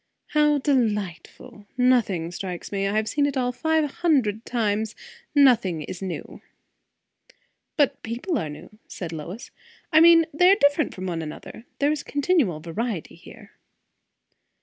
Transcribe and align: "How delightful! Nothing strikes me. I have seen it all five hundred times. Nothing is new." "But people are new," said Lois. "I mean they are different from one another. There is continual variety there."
"How 0.29 0.57
delightful! 0.57 1.67
Nothing 1.77 2.31
strikes 2.31 2.71
me. 2.71 2.87
I 2.87 2.95
have 2.95 3.07
seen 3.07 3.27
it 3.27 3.37
all 3.37 3.51
five 3.51 3.87
hundred 3.97 4.45
times. 4.47 4.95
Nothing 5.35 5.83
is 5.83 6.01
new." 6.01 6.41
"But 7.77 8.01
people 8.01 8.39
are 8.39 8.49
new," 8.49 8.79
said 8.87 9.11
Lois. 9.13 9.51
"I 9.93 9.99
mean 9.99 10.25
they 10.33 10.49
are 10.49 10.55
different 10.59 10.95
from 10.95 11.05
one 11.05 11.21
another. 11.21 11.65
There 11.77 11.91
is 11.91 12.01
continual 12.01 12.59
variety 12.59 13.21
there." 13.23 13.51